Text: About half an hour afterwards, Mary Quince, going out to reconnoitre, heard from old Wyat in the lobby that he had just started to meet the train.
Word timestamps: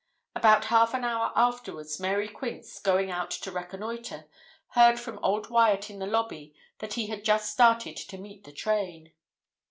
About 0.35 0.65
half 0.73 0.95
an 0.95 1.03
hour 1.03 1.31
afterwards, 1.35 1.99
Mary 1.99 2.27
Quince, 2.27 2.79
going 2.79 3.11
out 3.11 3.29
to 3.29 3.51
reconnoitre, 3.51 4.25
heard 4.69 4.99
from 4.99 5.19
old 5.21 5.51
Wyat 5.51 5.91
in 5.91 5.99
the 5.99 6.07
lobby 6.07 6.55
that 6.79 6.93
he 6.95 7.05
had 7.05 7.23
just 7.23 7.51
started 7.53 7.97
to 7.97 8.17
meet 8.17 8.43
the 8.43 8.51
train. 8.51 9.13